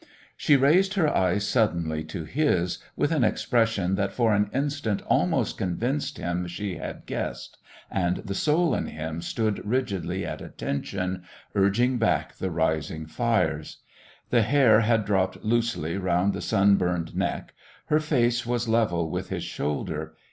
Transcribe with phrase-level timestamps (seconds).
[0.35, 5.59] She raised her eyes suddenly to his, with an expression that for an instant almost
[5.59, 7.59] convinced him she had guessed
[7.91, 11.21] and the soul in him stood rigidly at attention,
[11.53, 13.77] urging back the rising fires.
[14.31, 17.53] The hair had dropped loosely round the sun burned neck.
[17.85, 20.15] Her face was level with his shoulder.